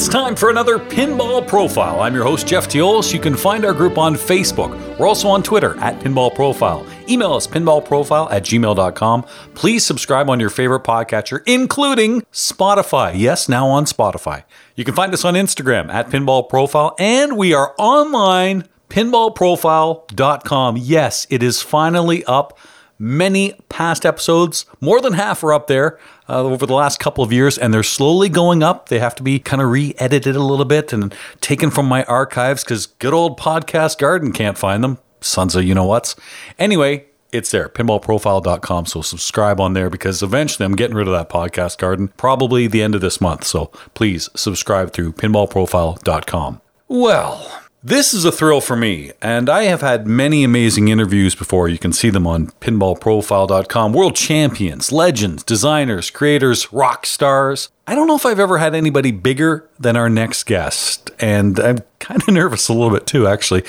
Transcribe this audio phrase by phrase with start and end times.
[0.00, 2.00] It's time for another Pinball Profile.
[2.00, 3.12] I'm your host, Jeff Teolis.
[3.12, 4.98] You can find our group on Facebook.
[4.98, 6.86] We're also on Twitter at Pinball Profile.
[7.06, 9.26] Email us pinballprofile at gmail.com.
[9.52, 13.12] Please subscribe on your favorite podcatcher, including Spotify.
[13.14, 14.44] Yes, now on Spotify.
[14.74, 20.78] You can find us on Instagram at Pinball Profile, and we are online, pinballprofile.com.
[20.78, 22.58] Yes, it is finally up
[23.00, 27.32] many past episodes, more than half are up there uh, over the last couple of
[27.32, 28.88] years, and they're slowly going up.
[28.88, 32.04] They have to be kind of re edited a little bit and taken from my
[32.04, 34.98] archives because good old Podcast Garden can't find them.
[35.20, 36.14] Sons of you know what's.
[36.58, 38.86] Anyway, it's there, pinballprofile.com.
[38.86, 42.82] So subscribe on there because eventually I'm getting rid of that podcast garden, probably the
[42.82, 43.44] end of this month.
[43.44, 46.60] So please subscribe through pinballprofile.com.
[46.88, 51.68] Well, this is a thrill for me, and I have had many amazing interviews before.
[51.68, 53.92] You can see them on pinballprofile.com.
[53.94, 57.70] World champions, legends, designers, creators, rock stars.
[57.86, 61.78] I don't know if I've ever had anybody bigger than our next guest, and I'm
[62.00, 63.64] kind of nervous a little bit too, actually.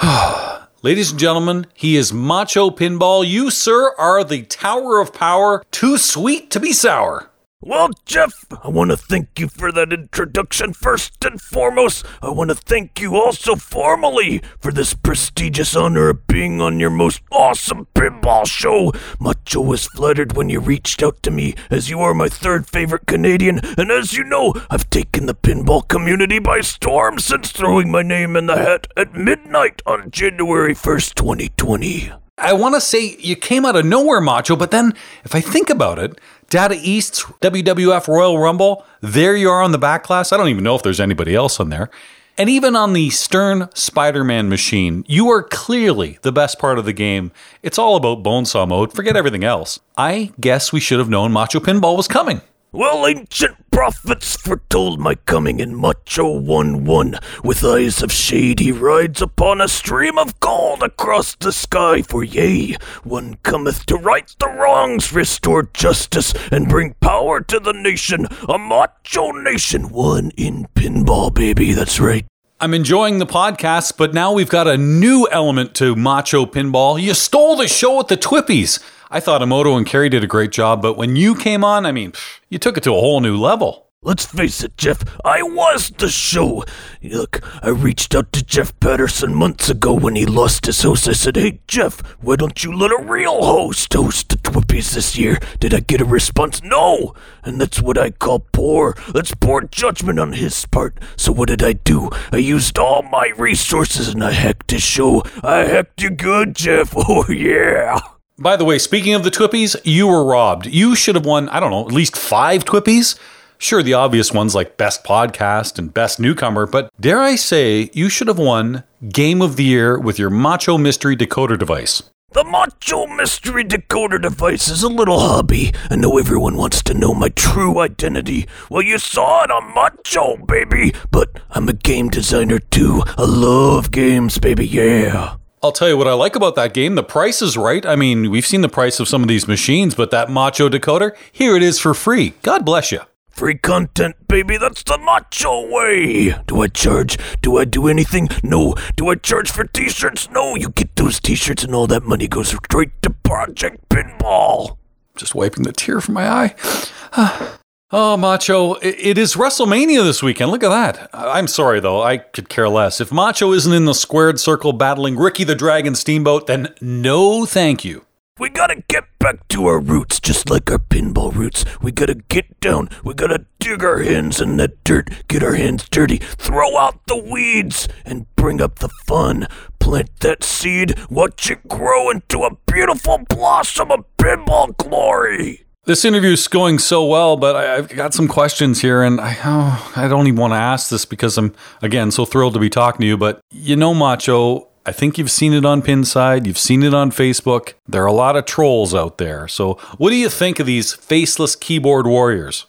[0.82, 3.28] Ladies and gentlemen, he is Macho Pinball.
[3.28, 7.28] You, sir, are the Tower of Power, too sweet to be sour.
[7.60, 10.72] Well, Jeff, I want to thank you for that introduction.
[10.72, 16.28] First and foremost, I want to thank you also formally for this prestigious honor of
[16.28, 18.92] being on your most awesome pinball show.
[19.18, 23.08] Macho was flattered when you reached out to me, as you are my third favorite
[23.08, 28.02] Canadian, and as you know, I've taken the pinball community by storm since throwing my
[28.02, 32.12] name in the hat at midnight on January 1st, 2020.
[32.38, 34.94] I want to say you came out of nowhere, Macho, but then
[35.24, 39.78] if I think about it, Data East's WWF Royal Rumble, there you are on the
[39.78, 40.32] backglass.
[40.32, 41.90] I don't even know if there's anybody else on there.
[42.38, 46.84] And even on the Stern Spider Man machine, you are clearly the best part of
[46.84, 47.32] the game.
[47.64, 49.80] It's all about Bonesaw mode, forget everything else.
[49.96, 52.40] I guess we should have known Macho Pinball was coming.
[52.70, 57.14] Well, ancient prophets foretold my coming in Macho 1 1.
[57.42, 62.02] With eyes of shade, he rides upon a stream of gold across the sky.
[62.02, 67.72] For yea, one cometh to right the wrongs, restore justice, and bring power to the
[67.72, 68.26] nation.
[68.46, 71.72] A Macho nation, one in pinball, baby.
[71.72, 72.26] That's right.
[72.60, 77.00] I'm enjoying the podcast, but now we've got a new element to Macho Pinball.
[77.00, 78.78] You stole the show at the Twippies.
[79.10, 81.92] I thought Emoto and Kerry did a great job, but when you came on, I
[81.92, 82.12] mean,
[82.50, 83.86] you took it to a whole new level.
[84.02, 86.62] Let's face it, Jeff, I was the show.
[87.02, 91.08] Look, I reached out to Jeff Patterson months ago when he lost his host.
[91.08, 95.18] I said, Hey, Jeff, why don't you let a real host host the Twippies this
[95.18, 95.38] year?
[95.58, 96.62] Did I get a response?
[96.62, 97.14] No!
[97.42, 98.94] And that's what I call poor.
[99.12, 100.98] That's poor judgment on his part.
[101.16, 102.10] So what did I do?
[102.30, 105.22] I used all my resources and I hacked his show.
[105.42, 106.94] I hacked you good, Jeff.
[106.96, 107.98] Oh, yeah.
[108.40, 110.66] By the way, speaking of the Twippies, you were robbed.
[110.66, 113.18] You should have won, I don't know, at least five Twippies.
[113.58, 118.08] Sure, the obvious ones like Best Podcast and Best Newcomer, but dare I say, you
[118.08, 122.00] should have won Game of the Year with your Macho Mystery Decoder device.
[122.30, 125.72] The Macho Mystery Decoder device is a little hobby.
[125.90, 128.46] I know everyone wants to know my true identity.
[128.70, 130.94] Well, you saw it on Macho, baby.
[131.10, 133.02] But I'm a game designer too.
[133.16, 135.37] I love games, baby, yeah.
[135.62, 136.94] I'll tell you what I like about that game.
[136.94, 137.84] The price is right.
[137.84, 141.16] I mean, we've seen the price of some of these machines, but that Macho decoder,
[141.32, 142.34] here it is for free.
[142.42, 143.00] God bless you.
[143.28, 146.34] Free content, baby, that's the macho way.
[146.48, 147.18] Do I charge?
[147.40, 148.28] Do I do anything?
[148.42, 148.74] No.
[148.96, 150.28] Do I charge for t shirts?
[150.30, 150.56] No.
[150.56, 154.76] You get those t shirts, and all that money goes straight to Project Pinball.
[155.14, 156.54] Just wiping the tear from my eye.
[157.12, 157.58] Ah.
[157.90, 160.50] Oh, Macho, it is WrestleMania this weekend.
[160.50, 161.08] Look at that.
[161.14, 162.02] I'm sorry, though.
[162.02, 163.00] I could care less.
[163.00, 167.86] If Macho isn't in the squared circle battling Ricky the Dragon Steamboat, then no thank
[167.86, 168.04] you.
[168.38, 171.64] We gotta get back to our roots, just like our pinball roots.
[171.80, 172.90] We gotta get down.
[173.04, 177.16] We gotta dig our hands in that dirt, get our hands dirty, throw out the
[177.16, 179.46] weeds, and bring up the fun.
[179.78, 185.64] Plant that seed, watch it grow into a beautiful blossom of pinball glory.
[185.88, 189.38] This interview is going so well, but I, have got some questions here, and I,
[189.42, 192.68] oh, I don't even want to ask this because I'm, again, so thrilled to be
[192.68, 193.16] talking to you.
[193.16, 197.10] But you know, Macho, I think you've seen it on Pinside, you've seen it on
[197.10, 197.72] Facebook.
[197.86, 199.48] There are a lot of trolls out there.
[199.48, 202.66] So, what do you think of these faceless keyboard warriors?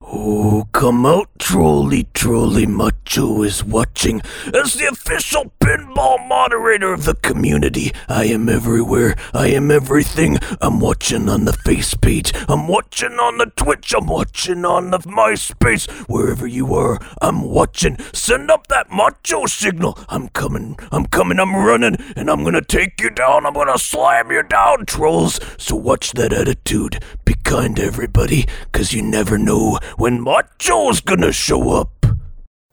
[0.00, 2.66] Oh, come out, trolly, trolly.
[2.66, 4.22] Macho is watching.
[4.54, 9.14] As the official pinball moderator of the community, I am everywhere.
[9.32, 10.38] I am everything.
[10.60, 12.32] I'm watching on the face page.
[12.48, 13.94] I'm watching on the Twitch.
[13.96, 15.88] I'm watching on the MySpace.
[16.08, 17.98] Wherever you are, I'm watching.
[18.12, 19.96] Send up that macho signal.
[20.08, 20.76] I'm coming.
[20.90, 21.38] I'm coming.
[21.38, 21.98] I'm running.
[22.16, 23.46] And I'm gonna take you down.
[23.46, 25.38] I'm gonna slam you down, trolls.
[25.56, 27.04] So watch that attitude.
[27.24, 31.99] Be kind to everybody, cause you never know when Macho's gonna show up.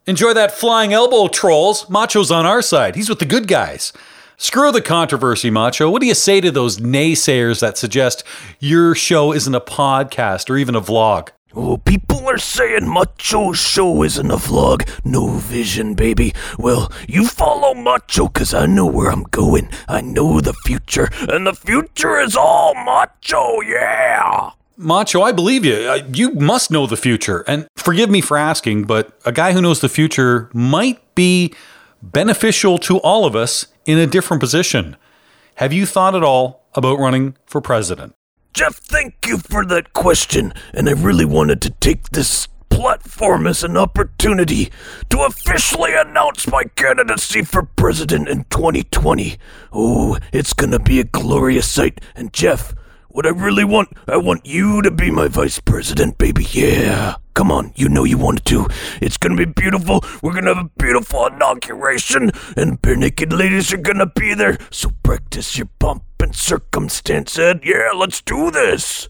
[0.08, 1.90] Enjoy that flying elbow, trolls.
[1.90, 2.96] Macho's on our side.
[2.96, 3.92] He's with the good guys.
[4.38, 5.90] Screw the controversy, Macho.
[5.90, 8.24] What do you say to those naysayers that suggest
[8.58, 11.30] your show isn't a podcast or even a vlog?
[11.54, 14.88] Oh, people are saying Macho's show isn't a vlog.
[15.04, 16.34] No vision, baby.
[16.58, 19.70] Well, you follow Macho, cause I know where I'm going.
[19.90, 24.52] I know the future, and the future is all Macho, yeah!
[24.78, 26.04] Macho, I believe you.
[26.14, 27.44] You must know the future.
[27.48, 31.54] And forgive me for asking, but a guy who knows the future might be
[32.04, 34.96] beneficial to all of us in a different position.
[35.56, 38.14] Have you thought at all about running for president?
[38.54, 43.64] Jeff, thank you for that question, and I really wanted to take this platform as
[43.64, 44.72] an opportunity
[45.10, 49.38] to officially announce my candidacy for president in 2020.
[49.74, 52.76] Oh, it's gonna be a glorious sight, and Jeff,
[53.10, 57.16] what I really want, I want you to be my vice president, baby, yeah.
[57.34, 58.68] Come on, you know you wanted to.
[59.02, 60.04] It's gonna be beautiful.
[60.24, 64.58] We're gonna have a beautiful inauguration, and Barenaked Ladies are gonna be there.
[64.72, 67.62] So practice your pomp and circumstance, Ed.
[67.64, 69.08] Yeah, let's do this.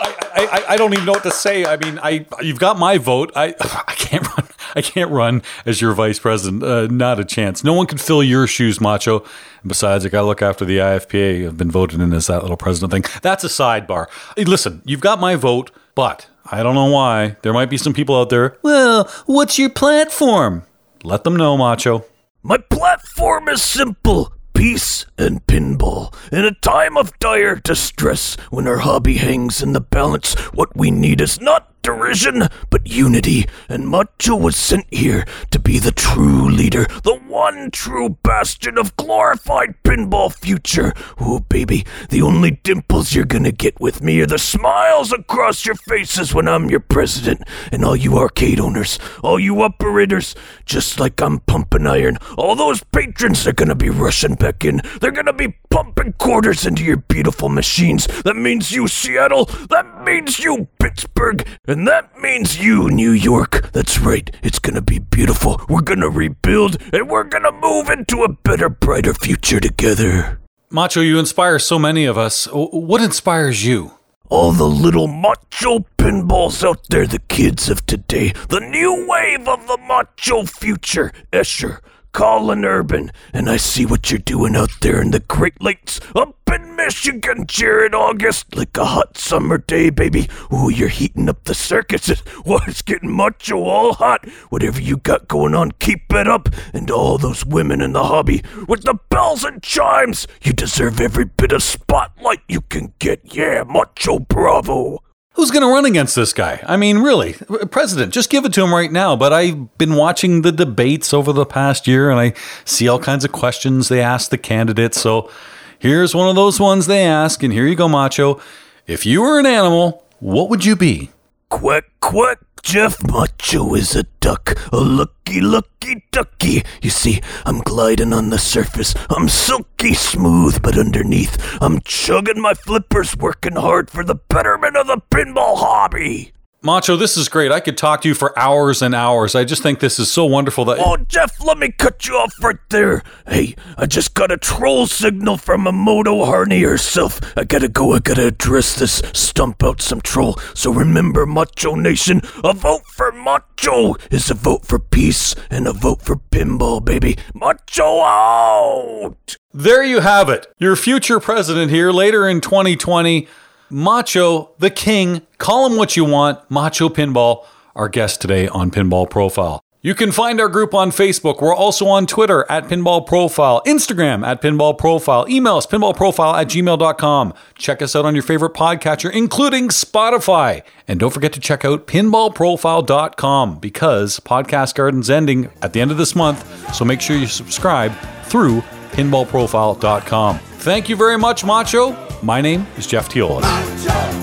[0.00, 1.64] I, I, I don't even know what to say.
[1.64, 3.32] I mean, I you've got my vote.
[3.34, 4.48] I I can't run.
[4.74, 6.62] I can't run as your vice president.
[6.62, 7.64] Uh, not a chance.
[7.64, 9.20] No one can fill your shoes, Macho.
[9.62, 11.46] And besides, I got to look after the IFPA.
[11.46, 13.20] I've been voted in as that little president thing.
[13.22, 14.06] That's a sidebar.
[14.36, 17.36] Hey, listen, you've got my vote, but I don't know why.
[17.42, 18.58] There might be some people out there.
[18.62, 20.64] Well, what's your platform?
[21.02, 22.04] Let them know, Macho.
[22.42, 26.14] My platform is simple peace and pinball.
[26.32, 30.90] In a time of dire distress, when our hobby hangs in the balance, what we
[30.90, 33.46] need is not derision, but unity.
[33.68, 38.96] And Macho was sent here to be the true leader, the one true bastion of
[38.96, 40.92] glorified pinball future.
[41.20, 45.76] Oh, baby, the only dimples you're gonna get with me are the smiles across your
[45.76, 47.42] faces when I'm your president.
[47.70, 50.34] And all you arcade owners, all you operators,
[50.64, 54.82] just like I'm pumping iron, all those patrons are gonna be rushing back in.
[55.00, 58.06] They're gonna be pumping quarters into your beautiful machines.
[58.22, 59.44] That means you, Seattle.
[59.68, 61.46] That means you, Pittsburgh.
[61.68, 63.70] And that means you, New York.
[63.72, 64.34] That's right.
[64.42, 65.60] It's gonna be beautiful.
[65.68, 70.40] We're gonna rebuild, and we're gonna move into a better, brighter future together.
[70.70, 72.48] Macho, you inspire so many of us.
[72.50, 73.92] What inspires you?
[74.30, 79.66] All the little macho pinballs out there, the kids of today, the new wave of
[79.68, 81.80] the macho future, Escher,
[82.16, 86.38] Colin Urban, and I see what you're doing out there in the Great Lakes, up
[86.50, 90.26] in Michigan, Jared August, like a hot summer day, baby.
[90.50, 92.20] Ooh, you're heating up the circuses.
[92.44, 94.26] Why, it's getting macho all hot.
[94.48, 96.48] Whatever you got going on, keep it up.
[96.72, 101.26] And all those women in the hobby with the bells and chimes, you deserve every
[101.26, 103.20] bit of spotlight you can get.
[103.24, 105.02] Yeah, macho bravo.
[105.36, 106.64] Who's going to run against this guy?
[106.66, 107.34] I mean, really,
[107.70, 109.16] President, just give it to him right now.
[109.16, 112.32] But I've been watching the debates over the past year and I
[112.64, 114.98] see all kinds of questions they ask the candidates.
[114.98, 115.30] So
[115.78, 117.42] here's one of those ones they ask.
[117.42, 118.40] And here you go, Macho.
[118.86, 121.10] If you were an animal, what would you be?
[121.50, 126.64] Quack, quack, Jeff Macho is a duck, a lucky, lucky ducky.
[126.82, 128.92] You see, I'm gliding on the surface.
[129.08, 134.88] I'm silky smooth, but underneath, I'm chugging my flippers, working hard for the betterment of
[134.88, 136.32] the pinball hobby.
[136.66, 137.52] Macho, this is great.
[137.52, 139.36] I could talk to you for hours and hours.
[139.36, 140.80] I just think this is so wonderful that.
[140.80, 143.04] Oh, Jeff, let me cut you off right there.
[143.28, 147.20] Hey, I just got a troll signal from Moto Harney herself.
[147.36, 150.40] I gotta go, I gotta address this, stump out some troll.
[150.54, 155.72] So remember, Macho Nation, a vote for Macho is a vote for peace and a
[155.72, 157.16] vote for pinball, baby.
[157.32, 159.36] Macho out!
[159.54, 160.48] There you have it.
[160.58, 163.28] Your future president here later in 2020.
[163.70, 166.38] Macho, the king, call him what you want.
[166.50, 167.44] Macho Pinball,
[167.74, 169.62] our guest today on Pinball Profile.
[169.86, 171.40] You can find our group on Facebook.
[171.40, 176.48] We're also on Twitter at Pinball Profile, Instagram at Pinball Profile, email us pinballprofile at
[176.48, 177.32] gmail.com.
[177.54, 180.62] Check us out on your favorite podcatcher, including Spotify.
[180.88, 185.98] And don't forget to check out pinballprofile.com because Podcast Garden's ending at the end of
[185.98, 186.74] this month.
[186.74, 187.92] So make sure you subscribe
[188.24, 190.38] through pinballprofile.com.
[190.38, 191.96] Thank you very much, Macho.
[192.22, 194.15] My name is Jeff Teola.